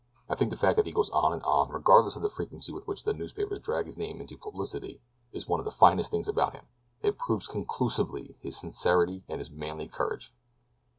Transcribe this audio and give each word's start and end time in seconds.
I 0.27 0.33
think 0.33 0.49
the 0.49 0.57
fact 0.57 0.77
that 0.77 0.87
he 0.87 0.91
goes 0.93 1.11
on 1.11 1.31
and 1.31 1.43
on 1.43 1.69
regardless 1.69 2.15
of 2.15 2.23
the 2.23 2.29
frequency 2.31 2.71
with 2.73 2.87
which 2.87 3.03
the 3.03 3.13
newspapers 3.13 3.59
drag 3.59 3.85
his 3.85 3.99
name 3.99 4.19
into 4.19 4.35
publicity 4.35 4.99
is 5.31 5.47
one 5.47 5.59
of 5.59 5.63
the 5.63 5.69
finest 5.69 6.09
things 6.09 6.27
about 6.27 6.53
him—it 6.55 7.19
proves 7.19 7.47
conclusively 7.47 8.35
his 8.39 8.57
sincerity 8.57 9.21
and 9.29 9.37
his 9.37 9.51
manly 9.51 9.87
courage." 9.87 10.33